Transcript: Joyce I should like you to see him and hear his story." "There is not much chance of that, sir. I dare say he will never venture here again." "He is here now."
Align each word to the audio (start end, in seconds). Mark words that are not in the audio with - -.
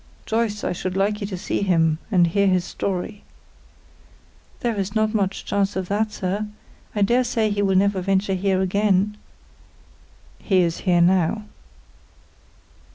Joyce 0.25 0.63
I 0.63 0.71
should 0.71 0.97
like 0.97 1.21
you 1.21 1.27
to 1.27 1.37
see 1.37 1.61
him 1.61 1.99
and 2.09 2.25
hear 2.25 2.47
his 2.47 2.65
story." 2.65 3.23
"There 4.61 4.73
is 4.75 4.95
not 4.95 5.13
much 5.13 5.45
chance 5.45 5.75
of 5.75 5.89
that, 5.89 6.11
sir. 6.11 6.47
I 6.95 7.03
dare 7.03 7.23
say 7.23 7.51
he 7.51 7.61
will 7.61 7.75
never 7.77 8.01
venture 8.01 8.33
here 8.33 8.61
again." 8.61 9.15
"He 10.39 10.61
is 10.63 10.79
here 10.89 11.01
now." 11.01 11.43